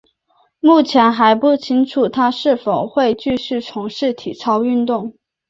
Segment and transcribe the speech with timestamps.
[0.59, 5.13] 目前还不清楚她是否会继续从事体操运动。